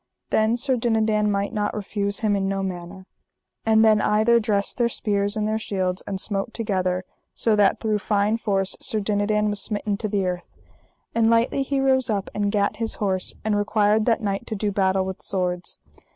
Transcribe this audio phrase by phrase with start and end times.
[0.31, 3.05] Then Sir Dinadan might not refuse him in no manner.
[3.67, 7.03] And then either dressed their spears and their shields, and smote together,
[7.35, 10.57] so that through fine force Sir Dinadan was smitten to the earth;
[11.13, 14.71] and lightly he rose up and gat his horse, and required that knight to do
[14.71, 15.77] battle with swords.